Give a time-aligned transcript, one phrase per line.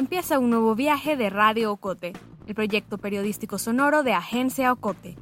[0.00, 2.14] empieza un nuevo viaje de Radio Ocote,
[2.46, 5.14] el proyecto periodístico sonoro de Agencia Ocote.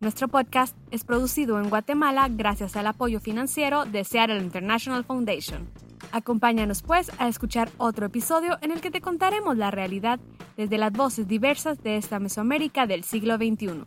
[0.00, 5.68] Nuestro podcast es producido en Guatemala gracias al apoyo financiero de Seattle International Foundation.
[6.12, 10.18] Acompáñanos pues a escuchar otro episodio en el que te contaremos la realidad
[10.56, 13.84] desde las voces diversas de esta Mesoamérica del siglo XXI.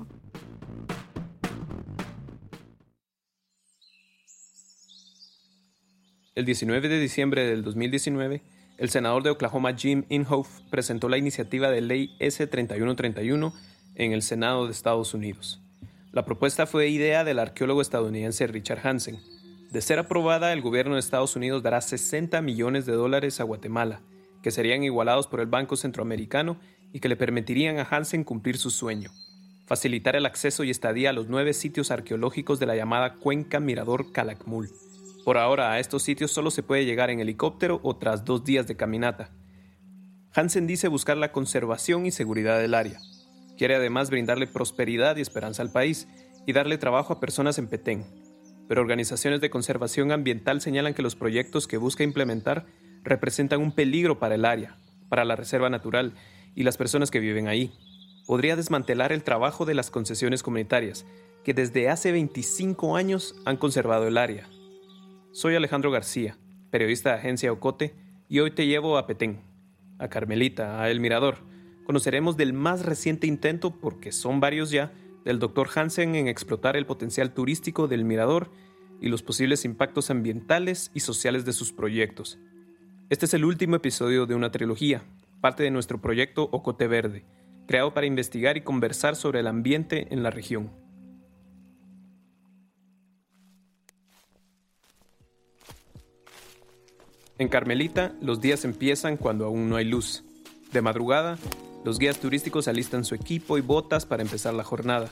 [6.36, 8.44] El 19 de diciembre del 2019,
[8.78, 13.54] el senador de Oklahoma Jim Inhofe presentó la iniciativa de ley S-3131
[13.96, 15.62] en el Senado de Estados Unidos.
[16.12, 19.20] La propuesta fue idea del arqueólogo estadounidense Richard Hansen.
[19.72, 24.02] De ser aprobada, el gobierno de Estados Unidos dará 60 millones de dólares a Guatemala,
[24.42, 26.58] que serían igualados por el Banco Centroamericano
[26.94, 29.12] y que le permitirían a Hansen cumplir su sueño,
[29.66, 34.12] facilitar el acceso y estadía a los nueve sitios arqueológicos de la llamada Cuenca Mirador
[34.12, 34.70] Calakmul.
[35.26, 38.68] Por ahora a estos sitios solo se puede llegar en helicóptero o tras dos días
[38.68, 39.32] de caminata.
[40.36, 43.00] Hansen dice buscar la conservación y seguridad del área.
[43.58, 46.08] Quiere además brindarle prosperidad y esperanza al país
[46.46, 48.06] y darle trabajo a personas en Petén.
[48.68, 52.68] Pero organizaciones de conservación ambiental señalan que los proyectos que busca implementar
[53.04, 54.78] representan un peligro para el área,
[55.10, 56.14] para la reserva natural
[56.54, 57.74] y las personas que viven ahí.
[58.28, 61.04] Podría desmantelar el trabajo de las concesiones comunitarias,
[61.44, 64.48] que desde hace 25 años han conservado el área.
[65.36, 66.38] Soy Alejandro García,
[66.70, 67.94] periodista de Agencia Ocote,
[68.30, 69.42] y hoy te llevo a Petén,
[70.00, 71.40] a Carmelita, a El Mirador.
[71.84, 74.94] Conoceremos del más reciente intento, porque son varios ya,
[75.26, 75.68] del Dr.
[75.76, 78.50] Hansen en explotar el potencial turístico del Mirador
[79.02, 82.40] y los posibles impactos ambientales y sociales de sus proyectos.
[83.10, 85.04] Este es el último episodio de una trilogía,
[85.42, 87.26] parte de nuestro proyecto Ocote Verde,
[87.68, 90.85] creado para investigar y conversar sobre el ambiente en la región.
[97.38, 100.24] En Carmelita, los días empiezan cuando aún no hay luz.
[100.72, 101.38] De madrugada,
[101.84, 105.12] los guías turísticos alistan su equipo y botas para empezar la jornada.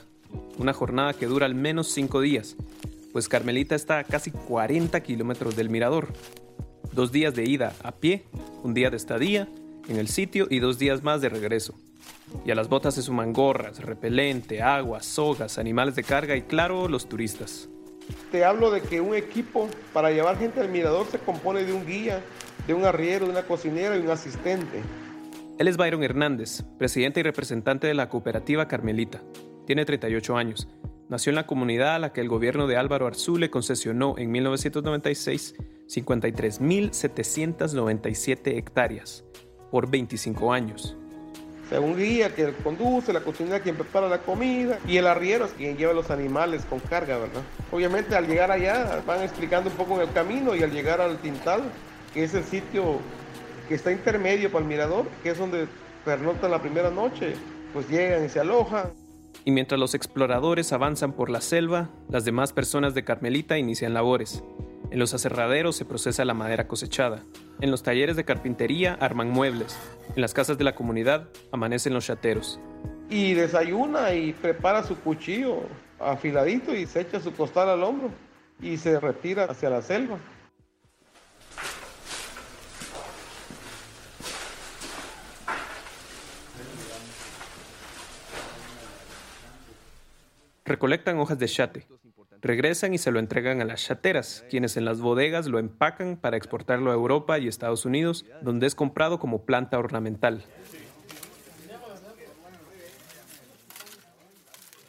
[0.56, 2.56] Una jornada que dura al menos cinco días,
[3.12, 6.14] pues Carmelita está a casi 40 kilómetros del mirador.
[6.92, 8.24] Dos días de ida a pie,
[8.62, 9.46] un día de estadía
[9.88, 11.74] en el sitio y dos días más de regreso.
[12.46, 16.88] Y a las botas se suman gorras, repelente, agua, sogas, animales de carga y claro,
[16.88, 17.68] los turistas.
[18.30, 21.86] Te hablo de que un equipo para llevar gente al mirador se compone de un
[21.86, 22.20] guía,
[22.66, 24.82] de un arriero, de una cocinera y un asistente.
[25.58, 29.22] Él es Byron Hernández, presidente y representante de la cooperativa Carmelita.
[29.66, 30.66] Tiene 38 años.
[31.08, 34.32] Nació en la comunidad a la que el gobierno de Álvaro Arzú le concesionó en
[34.32, 35.54] 1996
[35.86, 39.24] 53.797 hectáreas
[39.70, 40.96] por 25 años
[41.72, 45.76] un guía que conduce, la cocinera quien prepara la comida y el arriero es quien
[45.76, 47.42] lleva los animales con carga, ¿verdad?
[47.72, 51.18] Obviamente al llegar allá van explicando un poco en el camino y al llegar al
[51.18, 51.62] Tintal,
[52.12, 53.00] que es el sitio
[53.68, 55.66] que está intermedio para el mirador, que es donde
[56.04, 57.34] pernoctan la primera noche,
[57.72, 58.92] pues llegan y se alojan.
[59.44, 64.42] Y mientras los exploradores avanzan por la selva, las demás personas de Carmelita inician labores.
[64.94, 67.20] En los aserraderos se procesa la madera cosechada.
[67.60, 69.76] En los talleres de carpintería arman muebles.
[70.14, 72.60] En las casas de la comunidad amanecen los chateros.
[73.10, 75.62] Y desayuna y prepara su cuchillo
[75.98, 78.12] afiladito y se echa su costal al hombro
[78.62, 80.16] y se retira hacia la selva.
[90.64, 91.86] Recolectan hojas de chate,
[92.44, 96.36] regresan y se lo entregan a las chateras, quienes en las bodegas lo empacan para
[96.36, 100.44] exportarlo a Europa y Estados Unidos, donde es comprado como planta ornamental.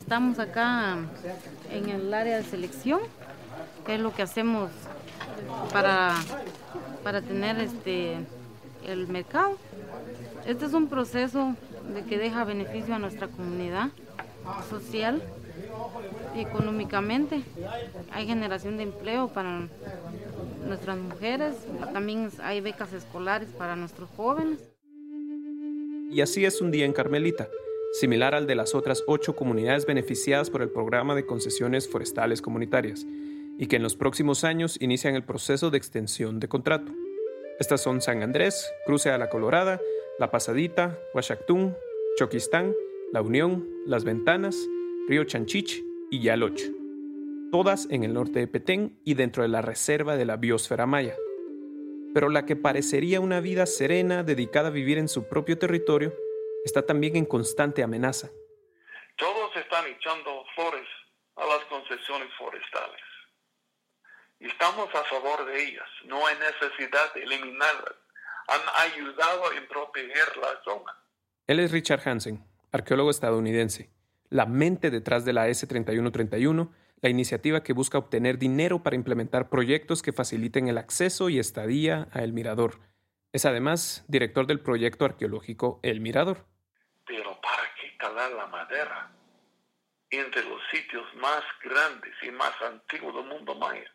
[0.02, 0.98] Estamos acá
[1.72, 3.00] en el área de selección,
[3.86, 4.70] que es lo que hacemos
[5.72, 6.14] para,
[7.04, 8.18] para tener este,
[8.86, 9.58] el mercado.
[10.46, 11.56] Este es un proceso
[11.94, 13.90] de que deja beneficio a nuestra comunidad
[14.70, 15.24] social
[16.42, 17.42] económicamente.
[18.12, 19.68] Hay generación de empleo para
[20.68, 21.56] nuestras mujeres,
[21.94, 24.60] también hay becas escolares para nuestros jóvenes.
[26.12, 27.50] Y así es un día en Carmelita,
[27.94, 33.06] similar al de las otras ocho comunidades beneficiadas por el programa de concesiones forestales comunitarias,
[33.58, 36.92] y que en los próximos años inician el proceso de extensión de contrato.
[37.60, 39.80] Estas son San Andrés, Cruce a la Colorada,
[40.20, 41.76] La Pasadita, Huachactún,
[42.18, 42.74] Choquistán,
[43.12, 44.58] La Unión, Las Ventanas,
[45.08, 46.60] Río Chanchich y Yaloch,
[47.52, 51.16] todas en el norte de Petén y dentro de la reserva de la biosfera maya.
[52.14, 56.14] Pero la que parecería una vida serena dedicada a vivir en su propio territorio
[56.64, 58.30] está también en constante amenaza.
[59.18, 60.88] Todos están echando flores
[61.36, 63.02] a las concesiones forestales.
[64.40, 65.88] Estamos a favor de ellas.
[66.06, 67.96] No hay necesidad de eliminarlas.
[68.48, 70.96] han ayudado en proteger la zona.
[71.48, 73.90] Él es Richard Hansen, arqueólogo estadounidense,
[74.30, 80.02] la mente detrás de la S3131, la iniciativa que busca obtener dinero para implementar proyectos
[80.02, 82.80] que faciliten el acceso y estadía a El Mirador.
[83.32, 86.46] Es además director del proyecto arqueológico El Mirador.
[87.06, 89.12] Pero ¿para qué talar la madera
[90.10, 93.92] entre los sitios más grandes y más antiguos del mundo maya?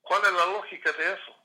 [0.00, 1.36] ¿Cuál es la lógica de eso?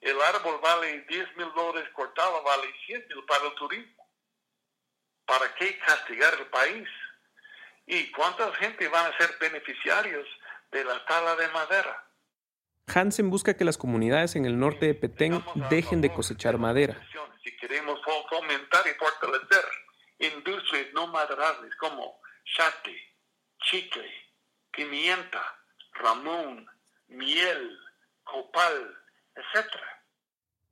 [0.00, 4.06] El árbol vale 10 mil dólares cortado, vale 100 mil para el turismo.
[5.24, 6.88] ¿Para qué castigar el país?
[7.86, 10.26] ¿Y cuánta gente van a ser beneficiarios
[10.72, 12.04] de la tala de madera?
[12.88, 17.00] Hansen busca que las comunidades en el norte de Petén dejen de cosechar madera.
[17.42, 19.64] Si queremos fomentar y fortalecer
[20.18, 22.96] industrias no maderables como chate,
[23.60, 24.10] chicle,
[24.72, 25.42] pimienta,
[25.92, 26.68] ramón,
[27.08, 27.78] miel,
[28.24, 28.96] copal,
[29.34, 29.68] etc.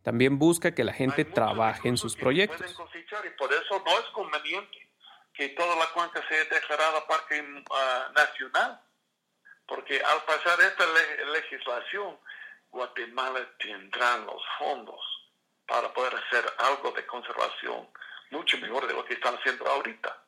[0.02, 2.72] También busca que la gente trabaje en sus proyectos.
[2.72, 4.83] y por eso no es conveniente
[5.34, 8.80] que toda la cuenca sea declarada parque uh, nacional,
[9.66, 10.84] porque al pasar esta
[11.32, 12.18] legislación,
[12.70, 15.00] Guatemala tendrá los fondos
[15.66, 17.88] para poder hacer algo de conservación
[18.30, 20.24] mucho mejor de lo que están haciendo ahorita.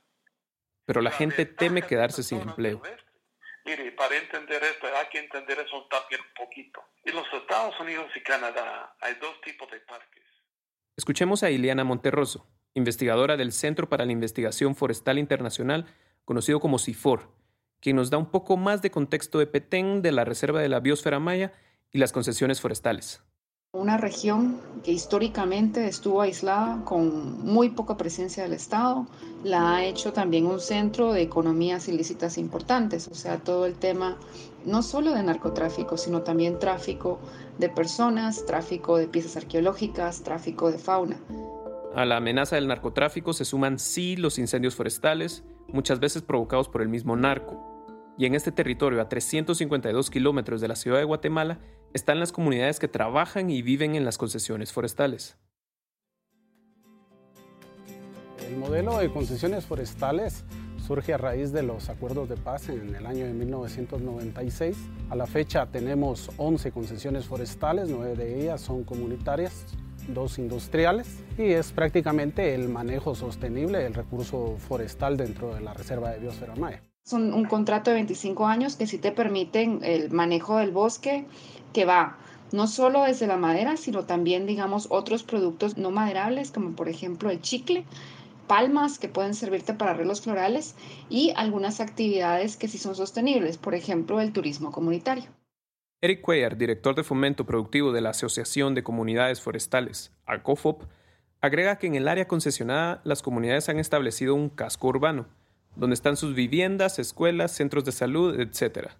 [0.84, 2.80] Pero la gente teme quedarse sin empleo.
[3.64, 6.84] Mire, para entender esto hay que entender eso también un poquito.
[7.04, 10.22] En los Estados Unidos y Canadá hay dos tipos de parques.
[10.96, 15.86] Escuchemos a Ileana Monterroso, investigadora del Centro para la Investigación Forestal Internacional,
[16.24, 17.28] conocido como CIFOR,
[17.80, 20.80] quien nos da un poco más de contexto de Petén, de la Reserva de la
[20.80, 21.52] Biosfera Maya
[21.90, 23.22] y las concesiones forestales.
[23.72, 29.06] Una región que históricamente estuvo aislada con muy poca presencia del Estado,
[29.44, 34.16] la ha hecho también un centro de economías ilícitas importantes, o sea, todo el tema
[34.64, 37.18] no solo de narcotráfico, sino también tráfico
[37.58, 41.16] de personas, tráfico de piezas arqueológicas, tráfico de fauna.
[41.96, 46.82] A la amenaza del narcotráfico se suman sí los incendios forestales, muchas veces provocados por
[46.82, 47.86] el mismo narco.
[48.18, 51.58] Y en este territorio, a 352 kilómetros de la ciudad de Guatemala,
[51.94, 55.38] están las comunidades que trabajan y viven en las concesiones forestales.
[58.46, 60.44] El modelo de concesiones forestales
[60.86, 64.76] surge a raíz de los acuerdos de paz en el año de 1996.
[65.08, 69.64] A la fecha tenemos 11 concesiones forestales, 9 de ellas son comunitarias,
[70.08, 76.10] dos industriales y es prácticamente el manejo sostenible del recurso forestal dentro de la Reserva
[76.10, 76.82] de Biosfera Maya.
[77.04, 81.26] Son un contrato de 25 años que sí te permiten el manejo del bosque
[81.72, 82.18] que va
[82.52, 87.30] no solo desde la madera, sino también, digamos, otros productos no maderables, como por ejemplo
[87.30, 87.84] el chicle,
[88.46, 90.74] palmas que pueden servirte para arreglos florales
[91.08, 95.24] y algunas actividades que sí son sostenibles, por ejemplo, el turismo comunitario.
[96.02, 100.82] Eric Cuellar, director de fomento productivo de la Asociación de Comunidades Forestales, ACOFOP,
[101.40, 105.26] agrega que en el área concesionada las comunidades han establecido un casco urbano,
[105.74, 108.90] donde están sus viviendas, escuelas, centros de salud, etc.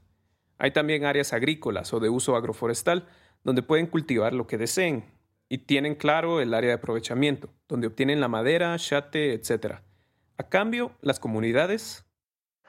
[0.57, 3.07] Hay también áreas agrícolas o de uso agroforestal
[3.45, 5.05] donde pueden cultivar lo que deseen
[5.51, 9.81] y tienen claro el área de aprovechamiento, donde obtienen la madera, chate, etc.
[10.39, 12.07] A cambio, las comunidades...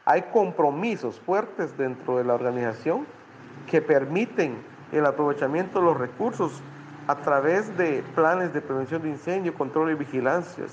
[0.03, 3.07] Hay compromisos fuertes dentro de la organización
[3.65, 4.57] que permiten
[4.92, 6.51] el aprovechamiento de los recursos
[7.07, 10.66] a través de planes de prevención de incendio, control y vigilancia.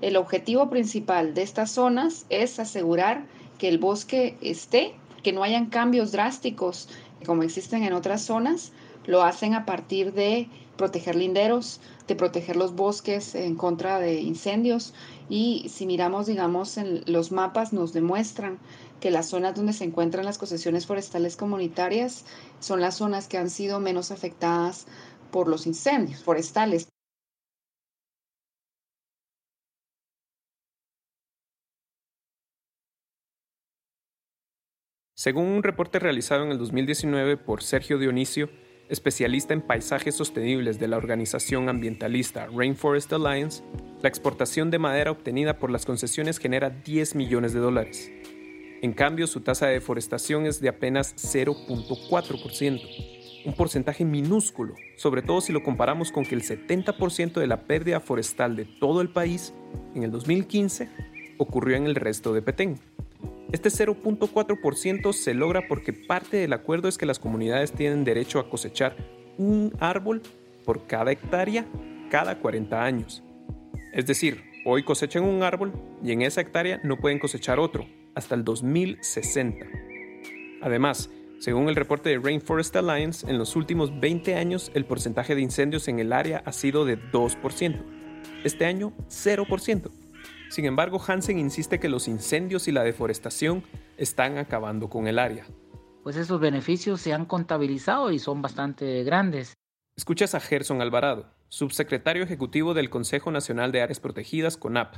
[0.00, 3.24] El objetivo principal de estas zonas es asegurar
[3.58, 6.88] que el bosque esté que no hayan cambios drásticos
[7.24, 8.72] como existen en otras zonas,
[9.06, 14.94] lo hacen a partir de proteger linderos, de proteger los bosques en contra de incendios
[15.28, 18.58] y si miramos, digamos, en los mapas nos demuestran
[19.02, 22.24] que las zonas donde se encuentran las concesiones forestales comunitarias
[22.60, 24.86] son las zonas que han sido menos afectadas
[25.32, 26.88] por los incendios forestales.
[35.16, 38.50] Según un reporte realizado en el 2019 por Sergio Dionisio,
[38.88, 43.64] especialista en paisajes sostenibles de la organización ambientalista Rainforest Alliance,
[44.00, 48.12] la exportación de madera obtenida por las concesiones genera 10 millones de dólares.
[48.82, 52.80] En cambio, su tasa de deforestación es de apenas 0.4%,
[53.44, 58.00] un porcentaje minúsculo, sobre todo si lo comparamos con que el 70% de la pérdida
[58.00, 59.54] forestal de todo el país
[59.94, 60.88] en el 2015
[61.38, 62.80] ocurrió en el resto de Petén.
[63.52, 68.50] Este 0.4% se logra porque parte del acuerdo es que las comunidades tienen derecho a
[68.50, 68.96] cosechar
[69.38, 70.22] un árbol
[70.64, 71.66] por cada hectárea
[72.10, 73.22] cada 40 años.
[73.92, 75.72] Es decir, hoy cosechan un árbol
[76.02, 79.66] y en esa hectárea no pueden cosechar otro hasta el 2060.
[80.62, 81.10] Además,
[81.42, 85.88] Según el reporte de Rainforest Alliance, en los últimos 20 años el porcentaje de incendios
[85.88, 87.84] en el área ha sido de 2%.
[88.44, 89.90] Este año, 0%.
[90.50, 93.64] Sin embargo, Hansen insiste que los incendios y la deforestación
[93.96, 95.44] están acabando con el área.
[96.04, 99.54] Pues esos beneficios se han contabilizado y son bastante grandes.
[99.96, 104.94] Escuchas a Gerson Alvarado, subsecretario ejecutivo del Consejo Nacional de Áreas Protegidas, CONAP.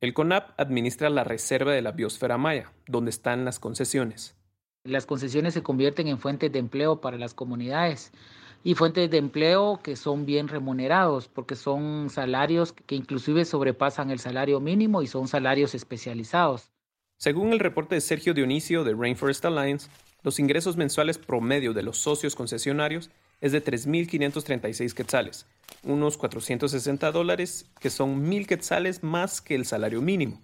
[0.00, 4.36] El CONAP administra la reserva de la biosfera maya, donde están las concesiones.
[4.84, 8.12] Las concesiones se convierten en fuentes de empleo para las comunidades
[8.62, 14.20] y fuentes de empleo que son bien remunerados porque son salarios que inclusive sobrepasan el
[14.20, 16.70] salario mínimo y son salarios especializados.
[17.16, 19.90] Según el reporte de Sergio Dionisio de Rainforest Alliance,
[20.22, 25.46] los ingresos mensuales promedio de los socios concesionarios es de 3.536 quetzales,
[25.82, 30.40] unos 460 dólares que son 1.000 quetzales más que el salario mínimo.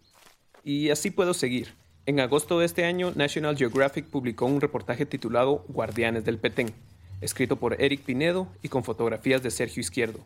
[0.62, 1.74] Y así puedo seguir.
[2.06, 6.74] En agosto de este año, National Geographic publicó un reportaje titulado Guardianes del Petén,
[7.20, 10.20] escrito por Eric Pinedo y con fotografías de Sergio Izquierdo.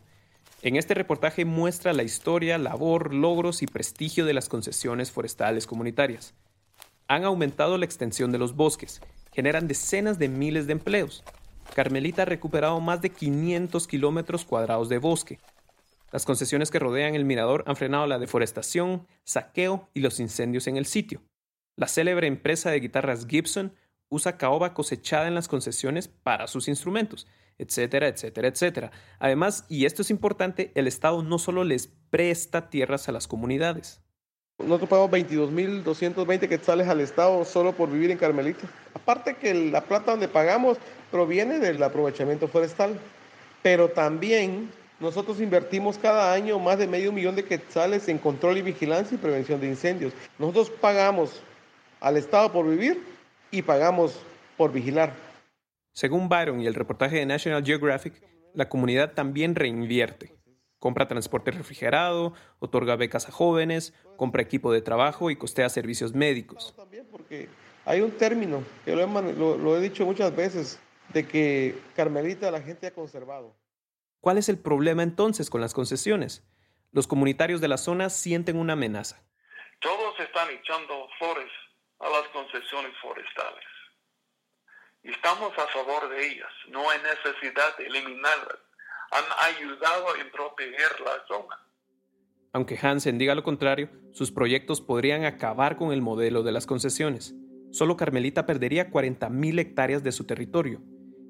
[0.61, 6.35] En este reportaje muestra la historia, labor, logros y prestigio de las concesiones forestales comunitarias.
[7.07, 9.01] Han aumentado la extensión de los bosques,
[9.33, 11.23] generan decenas de miles de empleos.
[11.75, 15.39] Carmelita ha recuperado más de 500 kilómetros cuadrados de bosque.
[16.11, 20.77] Las concesiones que rodean el mirador han frenado la deforestación, saqueo y los incendios en
[20.77, 21.23] el sitio.
[21.77, 23.75] La célebre empresa de guitarras Gibson
[24.09, 27.27] usa caoba cosechada en las concesiones para sus instrumentos,
[27.59, 28.91] etcétera, etcétera, etcétera.
[29.19, 34.03] Además, y esto es importante, el Estado no solo les presta tierras a las comunidades.
[34.69, 38.69] Nosotros pagamos 22.220 quetzales al Estado solo por vivir en Carmelita.
[38.93, 40.77] Aparte que la plata donde pagamos
[41.11, 42.99] proviene del aprovechamiento forestal,
[43.63, 44.71] pero también
[45.01, 49.19] nosotros invertimos cada año más de medio millón de quetzales en control y vigilancia y
[49.19, 50.13] prevención de incendios.
[50.39, 51.43] Nosotros pagamos
[52.01, 53.03] al Estado por vivir
[53.51, 54.21] y pagamos
[54.59, 55.15] por vigilar.
[55.95, 58.23] Según Byron y el reportaje de National Geographic,
[58.53, 60.38] la comunidad también reinvierte.
[60.79, 66.75] Compra transporte refrigerado, otorga becas a jóvenes, compra equipo de trabajo y costea servicios médicos.
[66.77, 67.49] También porque
[67.85, 72.93] hay un término, que lo he, dicho muchas veces, de que Carmelita la gente ha
[72.93, 73.57] conservado.
[74.21, 76.45] ¿Cuál es el problema entonces con las concesiones?
[76.93, 79.23] Los comunitarios de la zona sienten una amenaza.
[79.81, 81.51] Todos están echando flores
[82.01, 83.65] a las concesiones forestales.
[85.03, 86.53] Y estamos a favor de ellas.
[86.69, 88.59] No hay necesidad de eliminarlas.
[89.11, 89.25] Han
[89.55, 91.57] ayudado en proteger la zona.
[92.53, 97.35] Aunque Hansen diga lo contrario, sus proyectos podrían acabar con el modelo de las concesiones.
[97.71, 100.81] Solo Carmelita perdería 40.000 hectáreas de su territorio.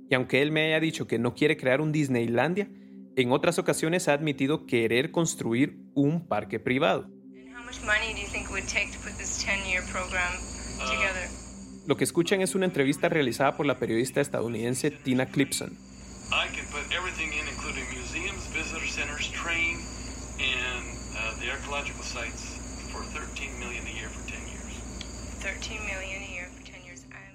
[0.08, 2.68] Y aunque él me haya dicho que no quiere crear un Disneylandia,
[3.16, 7.10] en otras ocasiones ha admitido querer construir un parque privado.
[11.86, 15.76] Lo que escuchan es una entrevista realizada por la periodista estadounidense Tina Clipson.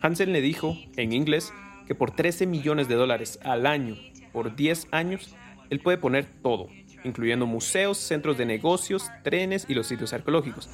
[0.01, 1.53] Hansen le dijo, en inglés,
[1.87, 3.95] que por 13 millones de dólares al año
[4.33, 5.35] por 10 años,
[5.69, 6.67] él puede poner todo,
[7.03, 10.69] incluyendo museos, centros de negocios, trenes y los sitios arqueológicos.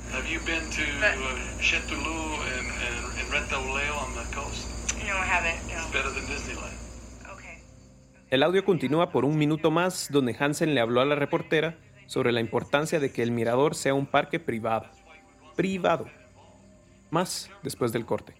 [8.29, 11.77] El audio continúa por un minuto más donde Hansen le habló a la reportera
[12.09, 14.87] sobre la importancia de que el mirador sea un parque privado.
[15.55, 16.07] Privado.
[17.11, 18.33] Más después del corte.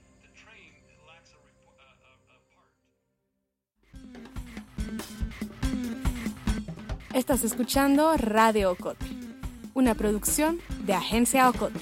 [7.14, 9.06] Estás escuchando Radio Ocote,
[9.76, 11.80] una producción de Agencia Ocote.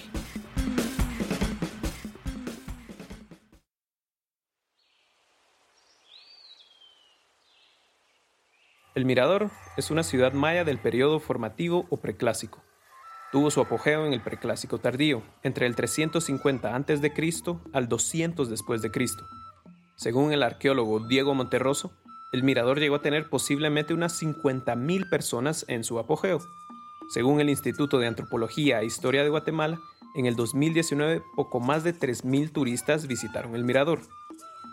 [8.98, 12.64] El Mirador es una ciudad maya del periodo formativo o preclásico.
[13.32, 17.14] Tuvo su apogeo en el preclásico tardío, entre el 350 a.C.
[17.74, 19.24] al 200 después de Cristo.
[19.98, 21.92] Según el arqueólogo Diego Monterroso,
[22.32, 26.40] el mirador llegó a tener posiblemente unas 50.000 personas en su apogeo.
[27.08, 29.78] Según el Instituto de Antropología e Historia de Guatemala,
[30.16, 34.00] en el 2019 poco más de 3.000 turistas visitaron el mirador.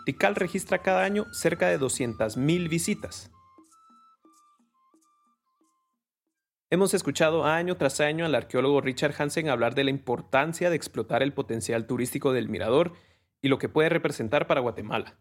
[0.07, 3.29] Tikal registra cada año cerca de 200.000 visitas.
[6.71, 11.21] Hemos escuchado año tras año al arqueólogo Richard Hansen hablar de la importancia de explotar
[11.21, 12.93] el potencial turístico del mirador
[13.39, 15.15] y lo que puede representar para Guatemala.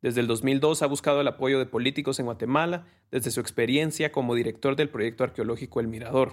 [0.00, 4.34] Desde el 2002 ha buscado el apoyo de políticos en Guatemala desde su experiencia como
[4.34, 6.32] director del proyecto arqueológico El Mirador.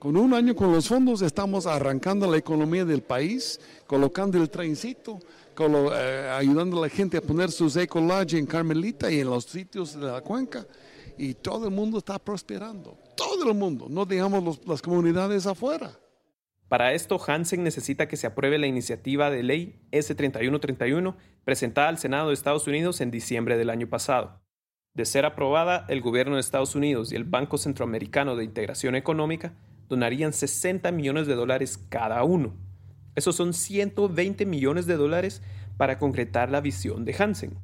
[0.00, 5.20] Con un año con los fondos estamos arrancando la economía del país, colocando el trencito,
[5.56, 9.94] eh, ayudando a la gente a poner sus ecolodge en Carmelita y en los sitios
[9.94, 10.66] de la cuenca.
[11.16, 13.05] Y todo el mundo está prosperando.
[13.16, 13.86] Todo el mundo.
[13.88, 15.98] No dejamos las comunidades afuera.
[16.68, 22.28] Para esto, Hansen necesita que se apruebe la iniciativa de ley S3131 presentada al Senado
[22.28, 24.40] de Estados Unidos en diciembre del año pasado.
[24.94, 29.54] De ser aprobada, el gobierno de Estados Unidos y el Banco Centroamericano de Integración Económica
[29.88, 32.54] donarían 60 millones de dólares cada uno.
[33.14, 35.42] Esos son 120 millones de dólares
[35.76, 37.58] para concretar la visión de Hansen.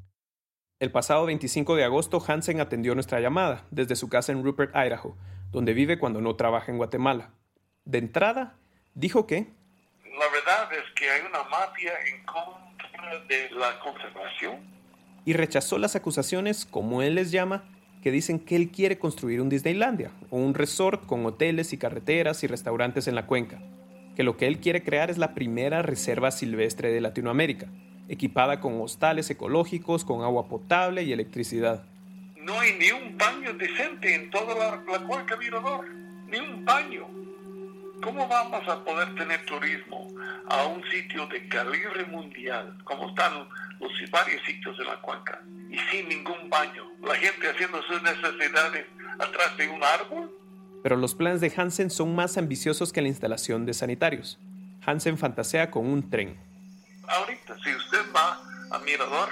[0.78, 5.16] El pasado 25 de agosto, Hansen atendió nuestra llamada desde su casa en Rupert, Idaho,
[5.52, 7.30] donde vive cuando no trabaja en Guatemala.
[7.84, 8.56] De entrada,
[8.94, 9.46] dijo que...
[10.18, 14.60] La verdad es que hay una mafia en contra de la conservación.
[15.24, 17.64] Y rechazó las acusaciones, como él les llama,
[18.02, 22.42] que dicen que él quiere construir un Disneylandia, o un resort con hoteles y carreteras
[22.42, 23.62] y restaurantes en la cuenca,
[24.16, 27.68] que lo que él quiere crear es la primera reserva silvestre de Latinoamérica,
[28.08, 31.84] equipada con hostales ecológicos, con agua potable y electricidad.
[32.42, 35.88] No hay ni un baño decente en toda la, la cuenca Mirador,
[36.26, 37.06] ni un baño.
[38.02, 40.08] ¿Cómo vamos a poder tener turismo
[40.48, 45.78] a un sitio de calibre mundial, como están los varios sitios de la cuenca, y
[45.90, 46.84] sin ningún baño?
[47.00, 48.86] La gente haciendo sus necesidades
[49.20, 50.30] atrás de un árbol.
[50.82, 54.40] Pero los planes de Hansen son más ambiciosos que la instalación de sanitarios.
[54.84, 56.36] Hansen fantasea con un tren.
[57.06, 58.40] Ahorita, si usted va
[58.72, 59.28] a Mirador,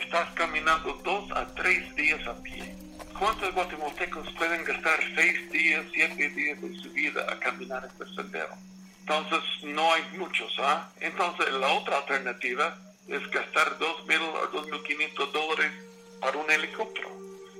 [0.00, 2.74] estás caminando dos a tres días a pie
[3.20, 8.56] ¿Cuántos guatemaltecos pueden gastar seis días, siete días de su vida a caminar este sendero?
[9.00, 10.90] Entonces, no hay muchos, ¿ah?
[11.00, 12.78] Entonces, la otra alternativa
[13.08, 15.72] es gastar 2.000 o 2.500 dólares
[16.18, 17.10] para un helicóptero.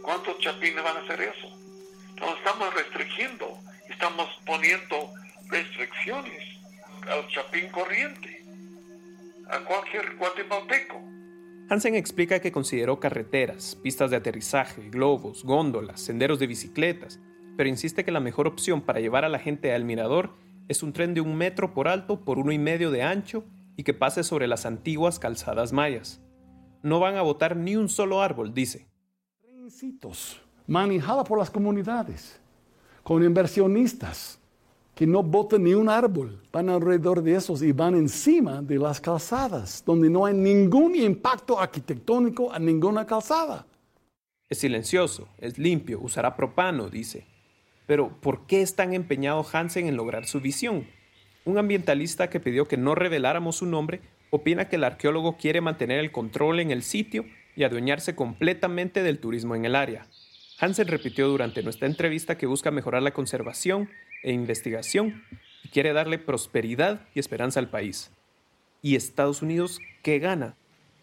[0.02, 1.54] ¿Cuántos chapines van a hacer eso?
[2.08, 3.58] Entonces, estamos restringiendo,
[3.90, 5.12] estamos poniendo
[5.48, 6.56] restricciones
[7.06, 8.42] al chapín corriente,
[9.50, 11.09] a cualquier guatemalteco.
[11.70, 17.20] Hansen explica que consideró carreteras, pistas de aterrizaje, globos, góndolas, senderos de bicicletas,
[17.56, 20.30] pero insiste que la mejor opción para llevar a la gente al mirador
[20.66, 23.44] es un tren de un metro por alto por uno y medio de ancho
[23.76, 26.20] y que pase sobre las antiguas calzadas mayas.
[26.82, 28.88] No van a botar ni un solo árbol, dice.
[29.40, 32.40] Trencitos, manejada por las comunidades,
[33.04, 34.39] con inversionistas
[35.00, 39.00] que no botan ni un árbol, van alrededor de esos y van encima de las
[39.00, 43.64] calzadas, donde no hay ningún impacto arquitectónico a ninguna calzada.
[44.50, 47.24] Es silencioso, es limpio, usará propano, dice.
[47.86, 50.86] Pero, ¿por qué es tan empeñado Hansen en lograr su visión?
[51.46, 55.98] Un ambientalista que pidió que no reveláramos su nombre opina que el arqueólogo quiere mantener
[56.00, 57.24] el control en el sitio
[57.56, 60.04] y adueñarse completamente del turismo en el área.
[60.58, 63.88] Hansen repitió durante nuestra entrevista que busca mejorar la conservación
[64.22, 65.24] e investigación
[65.64, 68.10] y quiere darle prosperidad y esperanza al país.
[68.82, 70.56] ¿Y Estados Unidos qué gana?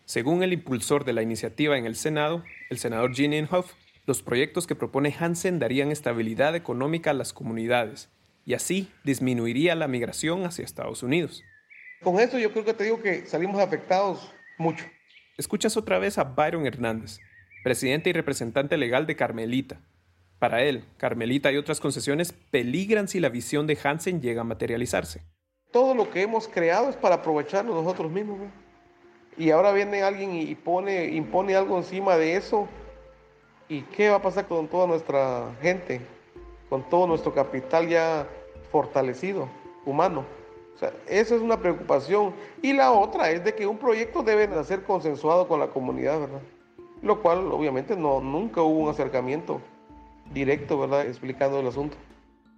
[0.05, 3.73] Según el impulsor de la iniciativa en el Senado, el senador Gene Inhofe,
[4.05, 8.09] los proyectos que propone Hansen darían estabilidad económica a las comunidades
[8.45, 11.43] y así disminuiría la migración hacia Estados Unidos.
[12.01, 14.85] Con eso yo creo que te digo que salimos afectados mucho.
[15.37, 17.19] Escuchas otra vez a Byron Hernández,
[17.63, 19.81] presidente y representante legal de Carmelita,
[20.39, 25.21] para él, Carmelita y otras concesiones peligran si la visión de Hansen llega a materializarse.
[25.71, 28.39] Todo lo que hemos creado es para aprovecharlo nosotros mismos.
[29.37, 32.67] Y ahora viene alguien y pone, impone algo encima de eso.
[33.69, 36.01] ¿Y qué va a pasar con toda nuestra gente?
[36.69, 38.27] Con todo nuestro capital ya
[38.71, 39.49] fortalecido,
[39.85, 40.25] humano.
[40.75, 42.33] O sea, esa es una preocupación.
[42.61, 46.41] Y la otra es de que un proyecto debe ser consensuado con la comunidad, ¿verdad?
[47.01, 49.61] Lo cual obviamente no, nunca hubo un acercamiento
[50.33, 51.07] directo, ¿verdad?
[51.07, 51.97] Explicando el asunto.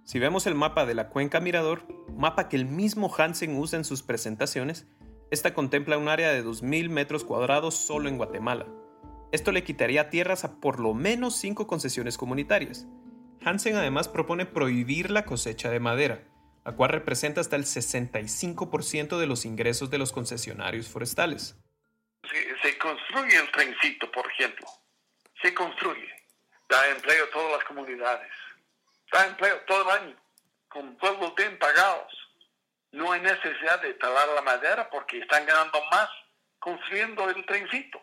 [0.04, 3.84] Si vemos el mapa de la cuenca Mirador, mapa que el mismo Hansen usa en
[3.84, 4.86] sus presentaciones,
[5.30, 8.66] esta contempla un área de 2.000 metros cuadrados solo en Guatemala.
[9.30, 12.88] Esto le quitaría tierras a por lo menos cinco concesiones comunitarias.
[13.44, 16.24] Hansen además propone prohibir la cosecha de madera,
[16.64, 21.56] la cual representa hasta el 65% de los ingresos de los concesionarios forestales.
[22.28, 24.66] Se, se construye el trencito, por ejemplo.
[25.40, 26.19] Se construye
[26.70, 28.30] da empleo a todas las comunidades,
[29.12, 30.16] da empleo todo el año,
[30.68, 32.12] con pueblos bien pagados.
[32.92, 36.08] No hay necesidad de talar la madera porque están ganando más
[36.58, 38.00] construyendo el trencito.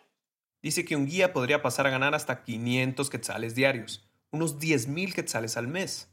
[0.60, 5.56] Dice que un guía podría pasar a ganar hasta 500 quetzales diarios, unos 10.000 quetzales
[5.56, 6.10] al mes.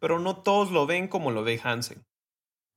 [0.00, 2.04] Pero no todos lo ven como lo ve Hansen.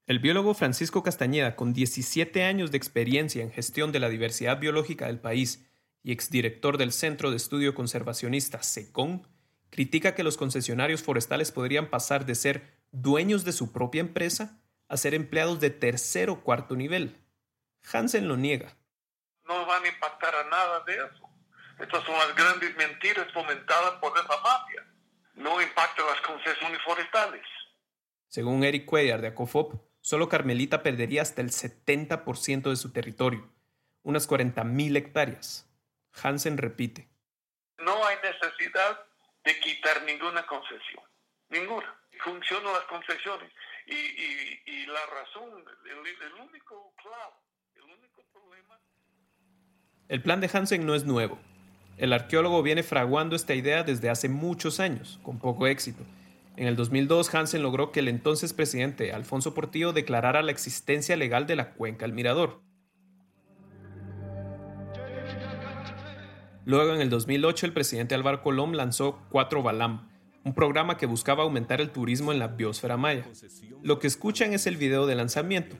[0.05, 5.07] El biólogo Francisco Castañeda, con 17 años de experiencia en gestión de la diversidad biológica
[5.07, 5.67] del país
[6.07, 9.27] y exdirector del Centro de Estudio Conservacionista SECON,
[9.69, 14.95] critica que los concesionarios forestales podrían pasar de ser dueños de su propia empresa a
[14.95, 17.17] ser empleados de tercer o cuarto nivel.
[17.91, 18.73] Hansen lo niega.
[19.43, 21.29] No van a impactar a nada de eso.
[21.77, 24.87] Estas son las grandes mentiras fomentadas por esa mafia.
[25.35, 27.45] No impactan las concesiones forestales.
[28.29, 33.51] Según Eric Cuellar de Acofop, solo Carmelita perdería hasta el 70% de su territorio,
[34.03, 35.66] unas 40.000 hectáreas.
[36.21, 37.07] Hansen repite.
[37.79, 39.05] No hay necesidad
[39.43, 41.03] de quitar ninguna concesión,
[41.49, 41.95] ninguna.
[42.23, 43.51] Funcionan las concesiones
[43.85, 47.41] y, la razón, el, único clavo,
[47.75, 48.79] el único problema...
[50.09, 51.39] El plan de Hansen no es nuevo.
[51.97, 56.03] El arqueólogo viene fraguando esta idea desde hace muchos años, con poco éxito.
[56.55, 61.45] En el 2002, Hansen logró que el entonces presidente Alfonso Portillo declarara la existencia legal
[61.45, 62.61] de la cuenca El Mirador.
[66.67, 70.09] Luego, en el 2008, el presidente Álvaro Colón lanzó Cuatro Balam,
[70.43, 73.25] un programa que buscaba aumentar el turismo en la biosfera maya.
[73.83, 75.77] Lo que escuchan es el video de lanzamiento.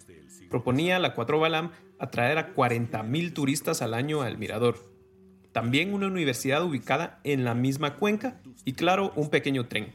[0.50, 4.78] Proponía la Cuatro Balam atraer a 40.000 turistas al año al mirador.
[5.52, 9.94] También una universidad ubicada en la misma cuenca y, claro, un pequeño tren.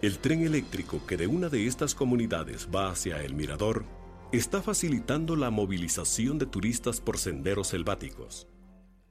[0.00, 3.84] El tren eléctrico que de una de estas comunidades va hacia el mirador
[4.32, 8.48] está facilitando la movilización de turistas por senderos selváticos.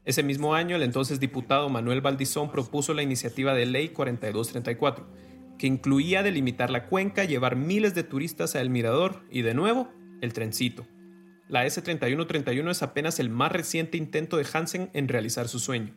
[0.03, 5.05] Ese mismo año, el entonces diputado Manuel Valdizón propuso la iniciativa de ley 4234,
[5.59, 9.89] que incluía delimitar la cuenca, llevar miles de turistas a El Mirador y, de nuevo,
[10.21, 10.87] el trencito.
[11.47, 15.93] La S3131 es apenas el más reciente intento de Hansen en realizar su sueño.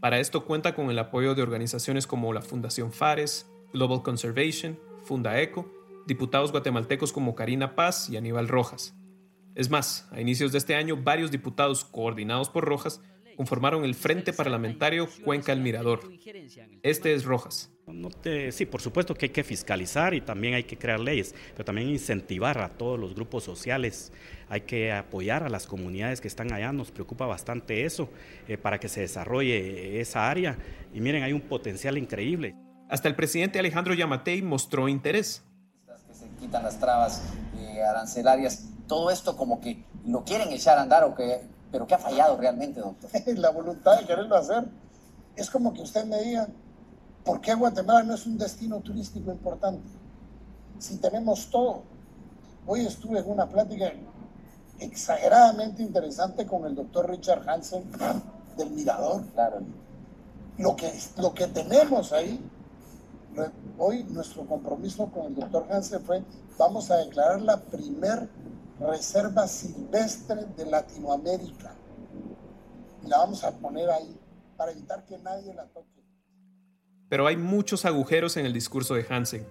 [0.00, 5.72] Para esto cuenta con el apoyo de organizaciones como la Fundación Fares, Global Conservation, Fundaeco,
[6.06, 8.94] diputados guatemaltecos como Karina Paz y Aníbal Rojas.
[9.54, 13.00] Es más, a inicios de este año, varios diputados coordinados por Rojas
[13.36, 16.00] conformaron el Frente Parlamentario Cuenca El Mirador.
[16.82, 17.70] Este es Rojas.
[18.50, 21.88] sí, por supuesto que hay que fiscalizar y también hay que crear leyes, pero también
[21.88, 24.12] incentivar a todos los grupos sociales,
[24.48, 28.08] hay que apoyar a las comunidades que están allá, nos preocupa bastante eso,
[28.48, 30.58] eh, para que se desarrolle esa área.
[30.92, 32.54] Y miren, hay un potencial increíble.
[32.88, 35.42] Hasta el presidente Alejandro Yamatei mostró interés.
[36.06, 37.22] Que se quitan las trabas
[37.56, 41.40] eh, arancelarias, todo esto como que lo quieren echar a andar o que
[41.72, 43.10] pero ¿qué ha fallado realmente, doctor?
[43.38, 44.68] la voluntad de quererlo hacer.
[45.34, 46.46] Es como que usted me diga,
[47.24, 49.88] ¿por qué Guatemala no es un destino turístico importante?
[50.78, 51.82] Si tenemos todo.
[52.66, 53.90] Hoy estuve en una plática
[54.78, 57.90] exageradamente interesante con el doctor Richard Hansen
[58.58, 59.24] del Mirador.
[59.32, 59.60] Claro.
[60.58, 62.38] Lo que, lo que tenemos ahí,
[63.78, 66.22] hoy nuestro compromiso con el doctor Hansen fue,
[66.58, 68.28] vamos a declarar la primer
[68.86, 71.74] reserva silvestre de Latinoamérica.
[73.04, 74.16] Y la vamos a poner ahí
[74.56, 75.88] para evitar que nadie la toque.
[77.08, 79.46] Pero hay muchos agujeros en el discurso de Hansen.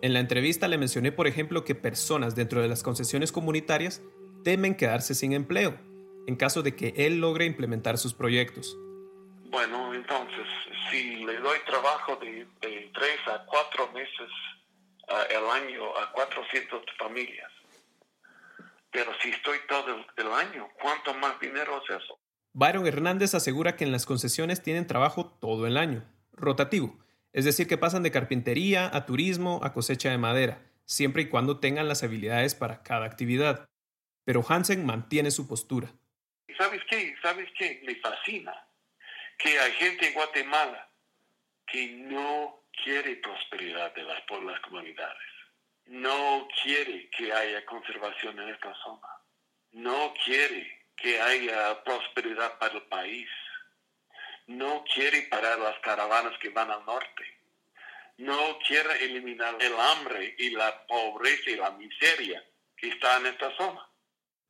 [0.00, 4.00] En la entrevista le mencioné, por ejemplo, que personas dentro de las concesiones comunitarias
[4.44, 5.76] temen quedarse sin empleo
[6.28, 8.76] en caso de que él logre implementar sus proyectos.
[9.50, 10.46] Bueno, entonces,
[10.90, 14.28] si le doy trabajo de, tres a cuatro meses
[15.08, 17.50] al año a 400 familias,
[18.90, 22.18] pero si estoy todo el año, ¿cuánto más dinero es eso?
[22.52, 26.98] Byron Hernández asegura que en las concesiones tienen trabajo todo el año, rotativo,
[27.32, 31.60] es decir, que pasan de carpintería a turismo a cosecha de madera, siempre y cuando
[31.60, 33.68] tengan las habilidades para cada actividad.
[34.24, 35.92] Pero Hansen mantiene su postura.
[36.56, 37.14] ¿Sabes qué?
[37.22, 37.82] ¿Sabes qué?
[37.84, 38.54] Me fascina
[39.38, 40.90] que hay gente en Guatemala
[41.66, 45.37] que no quiere prosperidad de las, por las comunidades
[45.88, 49.08] no quiere que haya conservación en esta zona,
[49.72, 53.28] no quiere que haya prosperidad para el país,
[54.46, 57.24] no quiere parar las caravanas que van al norte,
[58.18, 62.44] no quiere eliminar el hambre y la pobreza y la miseria
[62.76, 63.88] que está en esta zona.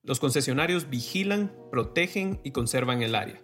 [0.02, 3.40] Los concesionarios vigilan, protegen y conservan el área.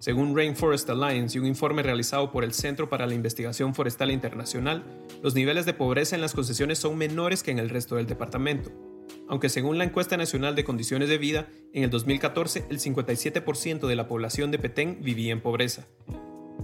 [0.00, 4.82] Según Rainforest Alliance y un informe realizado por el Centro para la Investigación Forestal Internacional,
[5.22, 8.72] los niveles de pobreza en las concesiones son menores que en el resto del departamento.
[9.28, 13.94] Aunque según la encuesta nacional de condiciones de vida, en el 2014 el 57% de
[13.94, 15.86] la población de Petén vivía en pobreza.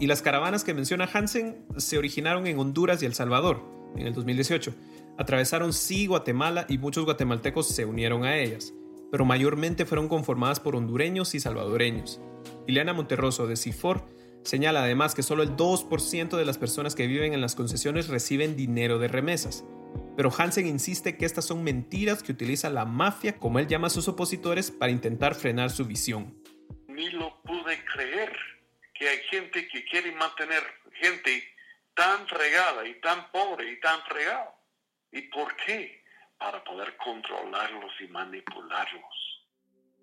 [0.00, 3.62] Y las caravanas que menciona Hansen se originaron en Honduras y El Salvador,
[3.96, 4.72] en el 2018.
[5.18, 8.72] Atravesaron sí Guatemala y muchos guatemaltecos se unieron a ellas,
[9.10, 12.20] pero mayormente fueron conformadas por hondureños y salvadoreños.
[12.66, 14.04] Ileana Monterroso de CIFOR
[14.42, 18.56] señala además que solo el 2% de las personas que viven en las concesiones reciben
[18.56, 19.64] dinero de remesas.
[20.16, 23.90] Pero Hansen insiste que estas son mentiras que utiliza la mafia, como él llama a
[23.90, 26.42] sus opositores, para intentar frenar su visión.
[26.88, 28.32] Ni lo pude creer
[28.94, 31.42] que hay gente que quiere mantener gente
[31.94, 34.54] tan fregada y tan pobre y tan fregado.
[35.12, 36.02] ¿Y por qué?
[36.38, 39.36] Para poder controlarlos y manipularlos.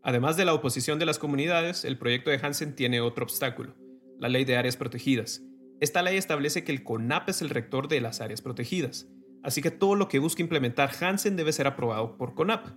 [0.01, 3.75] Además de la oposición de las comunidades, el proyecto de Hansen tiene otro obstáculo,
[4.19, 5.41] la ley de áreas protegidas.
[5.79, 9.07] Esta ley establece que el CONAP es el rector de las áreas protegidas,
[9.43, 12.67] así que todo lo que busque implementar Hansen debe ser aprobado por CONAP.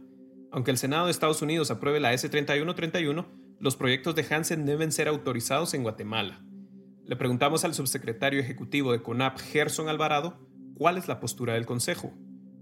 [0.53, 3.27] Aunque el Senado de Estados Unidos apruebe la S3131,
[3.59, 6.43] los proyectos de Hansen deben ser autorizados en Guatemala.
[7.05, 10.39] Le preguntamos al subsecretario ejecutivo de CONAP, Gerson Alvarado,
[10.77, 12.13] cuál es la postura del Consejo.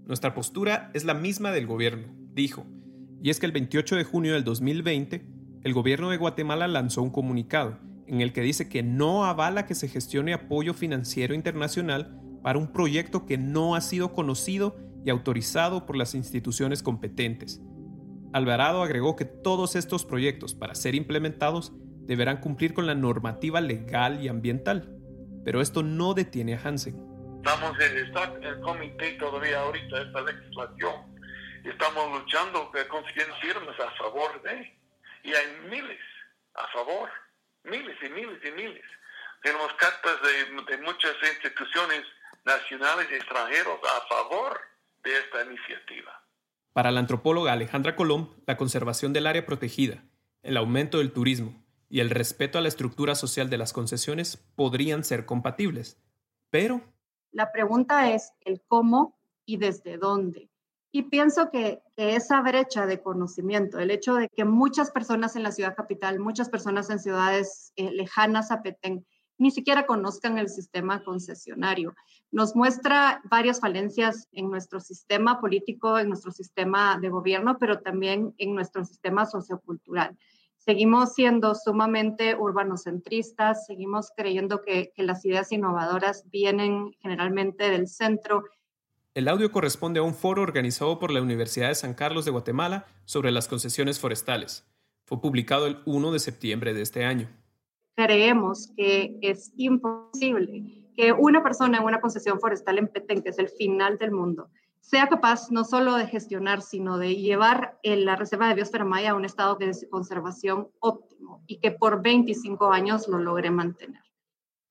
[0.05, 2.65] Nuestra postura es la misma del gobierno, dijo,
[3.23, 5.25] y es que el 28 de junio del 2020,
[5.63, 9.75] el gobierno de Guatemala lanzó un comunicado en el que dice que no avala que
[9.75, 15.87] se gestione apoyo financiero internacional para un proyecto que no ha sido conocido y autorizado
[15.87, 17.61] por las instituciones competentes.
[18.33, 21.73] Alvarado agregó que todos estos proyectos, para ser implementados,
[22.05, 24.95] deberán cumplir con la normativa legal y ambiental.
[25.43, 27.14] Pero esto no detiene a Hansen.
[27.45, 31.15] Estamos en el comité todavía ahorita, esta legislación.
[31.63, 34.75] Estamos luchando, consiguiendo firmas a favor de,
[35.23, 35.99] y hay miles
[36.55, 37.07] a favor,
[37.63, 38.83] miles y miles y miles.
[39.43, 42.01] Tenemos cartas de, de muchas instituciones
[42.45, 44.59] nacionales y extranjeros a favor
[45.03, 46.19] de esta iniciativa.
[46.73, 50.03] Para la antropóloga Alejandra Colom, la conservación del área protegida,
[50.41, 55.03] el aumento del turismo y el respeto a la estructura social de las concesiones podrían
[55.03, 56.01] ser compatibles.
[56.49, 56.94] Pero...
[57.35, 60.49] La pregunta es el cómo y desde dónde.
[60.93, 65.51] Y pienso que, esa brecha de conocimiento, el hecho de que muchas personas en la
[65.51, 69.05] ciudad capital, muchas personas en ciudades eh, lejanas a Petén,
[69.37, 71.93] ni siquiera conozcan el sistema concesionario.
[72.31, 78.33] Nos muestra varias falencias en nuestro sistema político, en nuestro sistema de gobierno, pero también
[78.37, 80.17] en nuestro sistema sociocultural.
[80.65, 88.43] Seguimos siendo sumamente urbanocentristas, seguimos creyendo que, que las ideas innovadoras vienen generalmente del centro.
[89.13, 92.87] El audio corresponde a un foro organizado por la Universidad de San Carlos de Guatemala
[93.05, 94.67] sobre las concesiones forestales.
[95.05, 97.29] Fue publicado el 1 de septiembre de este año
[97.95, 100.63] creemos que es imposible
[100.95, 104.49] que una persona en una concesión forestal en Petén, que es el final del mundo,
[104.85, 109.15] sea capaz no solo de gestionar, sino de llevar la Reserva de Biosfera Maya a
[109.15, 114.03] un estado de conservación óptimo y que por 25 años lo logre mantener.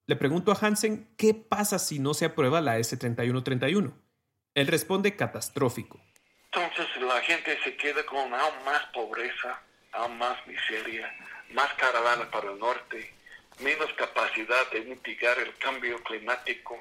[0.06, 3.92] Le pregunto a Hansen qué pasa si no se aprueba la S3131.
[4.54, 6.00] Él responde catastrófico.
[6.52, 11.12] Entonces la gente se queda con aún más pobreza, aún más miseria,
[11.52, 13.12] más caravana para el norte,
[13.58, 16.78] menos capacidad de mitigar el cambio climático,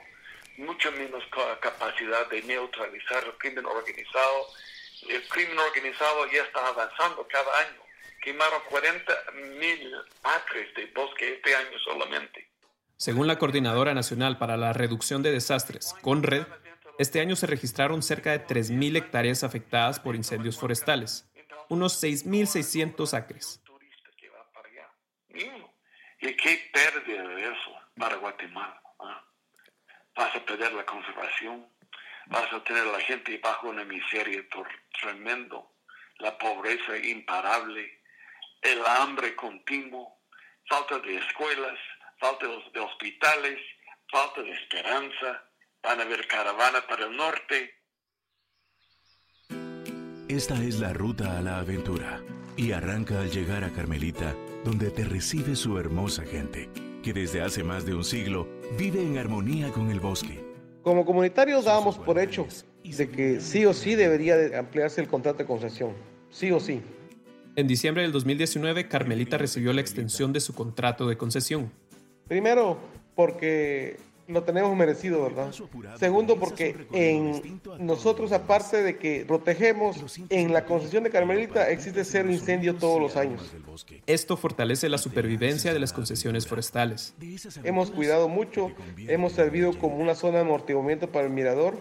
[0.58, 1.24] mucho menos
[1.62, 4.48] capacidad de neutralizar el crimen organizado.
[5.08, 7.82] El crimen organizado ya está avanzando cada año.
[8.22, 9.14] Quemaron 40
[9.60, 12.50] mil acres de bosque este año solamente.
[12.96, 16.46] Según la Coordinadora Nacional para la Reducción de Desastres, CONRED,
[17.00, 21.28] este año se registraron cerca de 3.000 hectáreas afectadas por incendios forestales,
[21.70, 23.62] unos 6.600 acres.
[26.22, 28.83] ¿Y qué pérdida de eso para Guatemala?
[30.16, 31.68] Vas a perder la conservación,
[32.28, 34.44] vas a tener a la gente bajo una miseria
[35.02, 35.74] tremendo,
[36.20, 38.02] la pobreza imparable,
[38.62, 40.20] el hambre continuo,
[40.68, 41.80] falta de escuelas,
[42.20, 43.60] falta de hospitales,
[44.10, 45.44] falta de esperanza,
[45.82, 47.80] van a haber caravana para el norte.
[50.30, 52.22] Esta es la ruta a la aventura
[52.56, 56.70] y arranca al llegar a Carmelita donde te recibe su hermosa gente,
[57.04, 58.48] que desde hace más de un siglo
[58.78, 60.44] vive en armonía con el bosque.
[60.82, 62.48] Como comunitarios dábamos por hecho
[62.84, 65.94] de que sí o sí debería ampliarse el contrato de concesión,
[66.30, 66.82] sí o sí.
[67.56, 71.72] En diciembre del 2019, Carmelita recibió la extensión de su contrato de concesión.
[72.28, 72.80] Primero,
[73.16, 75.54] porque lo tenemos merecido, ¿verdad?
[75.98, 79.98] Segundo, porque en nosotros, aparte de que protegemos,
[80.30, 83.42] en la concesión de Carmelita existe cero incendio todos los años.
[84.06, 87.14] Esto fortalece la supervivencia de las concesiones forestales.
[87.64, 91.78] Hemos cuidado mucho, hemos servido como una zona de amortiguamiento para el mirador.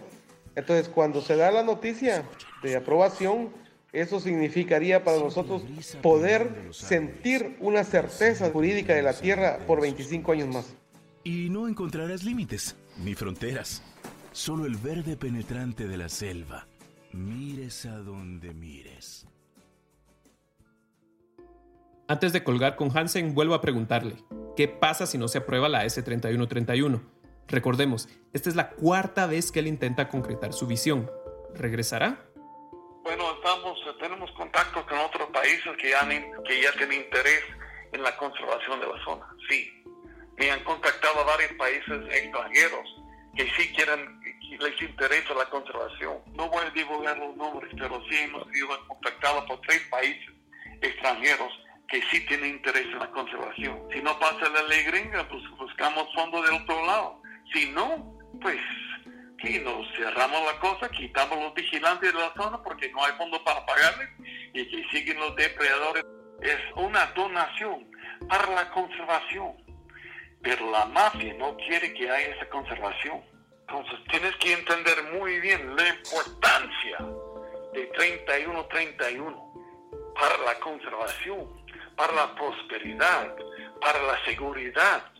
[0.55, 2.23] Entonces, cuando se da la noticia
[2.61, 3.49] de aprobación,
[3.91, 5.63] eso significaría para nosotros
[6.01, 10.75] poder sentir una certeza jurídica de la tierra por 25 años más.
[11.25, 13.81] Y no encontrarás límites ni fronteras,
[14.33, 16.67] solo el verde penetrante de la selva.
[17.13, 19.25] Mires a donde mires.
[22.09, 24.17] Antes de colgar con Hansen, vuelvo a preguntarle,
[24.57, 27.01] ¿qué pasa si no se aprueba la S3131?
[27.47, 31.09] Recordemos, esta es la cuarta vez que él intenta concretar su visión.
[31.55, 32.25] ¿Regresará?
[33.03, 37.43] Bueno, estamos, tenemos contacto con otros países que ya, que ya tienen interés
[37.93, 39.82] en la conservación de la zona, sí
[40.37, 43.01] me han contactado varios países extranjeros
[43.35, 44.19] que sí quieren,
[44.59, 46.19] les interesa la conservación.
[46.33, 50.29] No voy a divulgar los nombres, pero sí hemos sido contactados por tres países
[50.81, 51.51] extranjeros
[51.87, 53.79] que sí tienen interés en la conservación.
[53.91, 57.21] Si no pasa la ley gringa, pues buscamos fondos del otro lado.
[57.53, 58.59] Si no, pues
[59.43, 63.43] y nos cerramos la cosa, quitamos los vigilantes de la zona porque no hay fondo
[63.43, 64.09] para pagarles
[64.53, 66.05] y que siguen los depredadores.
[66.41, 67.85] Es una donación
[68.29, 69.53] para la conservación,
[70.43, 73.21] pero la mafia no quiere que haya esa conservación.
[73.61, 76.97] Entonces tienes que entender muy bien la importancia
[77.73, 79.53] de 3131
[80.19, 83.35] para la conservación, para la prosperidad,
[83.81, 85.11] para la seguridad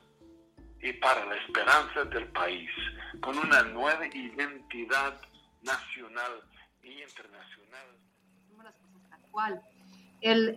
[0.82, 2.70] y para la esperanza del país
[3.22, 5.20] con una nueva identidad
[5.62, 6.42] nacional
[6.84, 7.88] y internacional.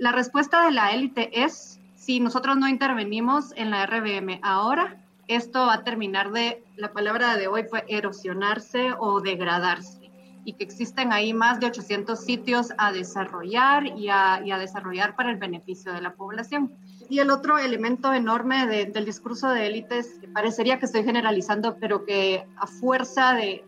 [0.00, 5.66] la respuesta de la élite es, si nosotros no intervenimos en la RBM ahora, esto
[5.66, 10.12] va a terminar de, la palabra de hoy fue erosionarse o degradarse
[10.44, 15.16] y que existen ahí más de 800 sitios a desarrollar y a, y a desarrollar
[15.16, 16.72] para el beneficio de la población.
[17.10, 22.04] Y el otro elemento enorme del discurso de élites, que parecería que estoy generalizando, pero
[22.04, 23.64] que a fuerza de,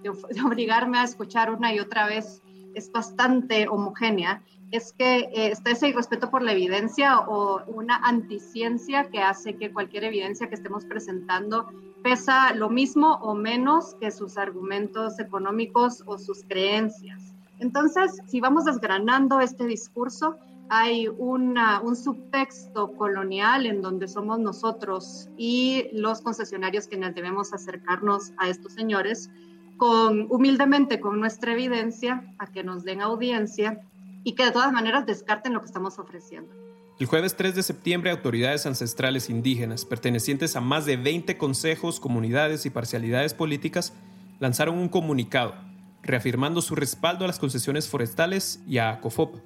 [0.47, 2.41] obligarme a escuchar una y otra vez
[2.79, 9.09] es bastante homogénea, es que eh, está ese irrespeto por la evidencia o una anticiencia
[9.11, 11.71] que hace que cualquier evidencia que estemos presentando
[12.03, 17.35] pesa lo mismo o menos que sus argumentos económicos o sus creencias.
[17.59, 20.37] Entonces, si vamos desgranando este discurso,
[20.71, 21.57] hay un
[21.97, 29.31] subtexto colonial en donde somos nosotros y los concesionarios quienes debemos acercarnos a estos señores
[29.79, 33.81] con humildemente con nuestra evidencia a que nos den audiencia
[34.25, 36.53] y que de todas maneras descarten lo que estamos ofreciendo.
[36.99, 42.67] El jueves 3 de septiembre, autoridades ancestrales indígenas, pertenecientes a más de 20 consejos, comunidades
[42.67, 43.95] y parcialidades políticas,
[44.41, 45.55] lanzaron un comunicado,
[46.03, 49.37] reafirmando su respaldo a las concesiones forestales y a COFOP,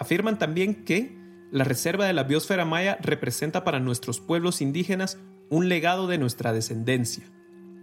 [0.00, 1.14] Afirman también que
[1.52, 5.18] la reserva de la biosfera maya representa para nuestros pueblos indígenas
[5.50, 7.24] un legado de nuestra descendencia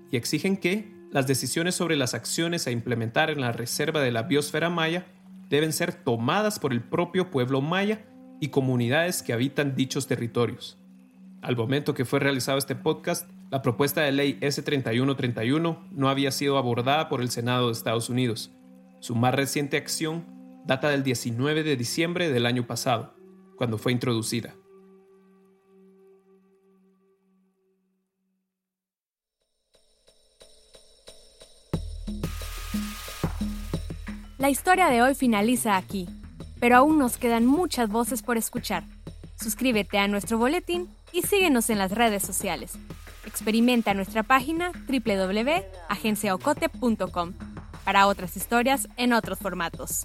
[0.10, 4.24] y exigen que las decisiones sobre las acciones a implementar en la reserva de la
[4.24, 5.06] biosfera maya
[5.50, 8.06] deben ser tomadas por el propio pueblo maya
[8.42, 10.78] y comunidades que habitan dichos territorios.
[11.42, 16.58] Al momento que fue realizado este podcast, la propuesta de ley S3131 no había sido
[16.58, 18.52] abordada por el Senado de Estados Unidos.
[19.00, 20.26] Su más reciente acción
[20.66, 23.16] data del 19 de diciembre del año pasado,
[23.56, 24.56] cuando fue introducida.
[34.38, 36.08] La historia de hoy finaliza aquí,
[36.60, 38.84] pero aún nos quedan muchas voces por escuchar.
[39.36, 42.74] Suscríbete a nuestro boletín y síguenos en las redes sociales.
[43.26, 47.34] Experimenta nuestra página www.agenciaocote.com
[47.84, 50.04] para otras historias en otros formatos.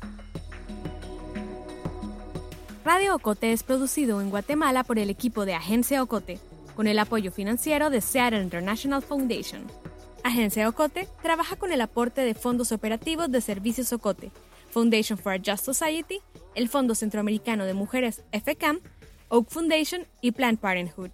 [2.86, 6.40] Radio Ocote es producido en Guatemala por el equipo de Agencia Ocote,
[6.74, 9.66] con el apoyo financiero de Seattle International Foundation.
[10.24, 14.30] Agencia Ocote trabaja con el aporte de fondos operativos de Servicios Ocote,
[14.70, 16.20] Foundation for a Just Society,
[16.54, 18.80] el Fondo Centroamericano de Mujeres FCAM,
[19.28, 21.10] Oak Foundation y Planned Parenthood.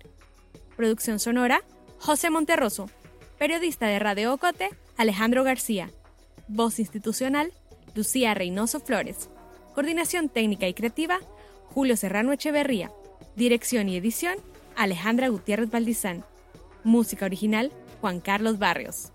[0.76, 1.62] Producción sonora,
[1.98, 2.90] José Monterroso.
[3.38, 5.90] Periodista de Radio Ocote, Alejandro García.
[6.48, 7.52] Voz institucional,
[7.94, 9.30] Lucía Reynoso Flores.
[9.74, 11.20] Coordinación técnica y creativa,
[11.68, 12.92] Julio Serrano Echeverría.
[13.36, 14.36] Dirección y edición,
[14.76, 16.24] Alejandra Gutiérrez Valdizán.
[16.84, 19.12] Música original, Juan Carlos Barrios.